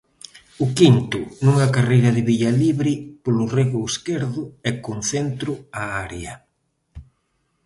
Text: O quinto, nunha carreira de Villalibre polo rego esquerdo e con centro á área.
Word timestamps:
O 0.63 0.65
quinto, 0.79 1.19
nunha 1.43 1.67
carreira 1.75 2.09
de 2.15 2.21
Villalibre 2.29 2.93
polo 3.23 3.45
rego 3.57 3.79
esquerdo 3.91 4.41
e 4.69 4.71
con 4.85 4.97
centro 5.11 5.51
á 5.79 5.81
área. 6.05 6.33